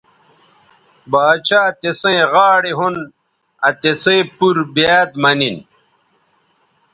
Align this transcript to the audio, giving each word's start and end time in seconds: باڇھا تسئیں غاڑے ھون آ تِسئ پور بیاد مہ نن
باڇھا 1.11 1.61
تسئیں 1.81 2.23
غاڑے 2.33 2.71
ھون 2.79 2.95
آ 3.67 3.69
تِسئ 3.81 4.19
پور 4.37 4.57
بیاد 4.75 5.09
مہ 5.21 5.31
نن 5.39 5.57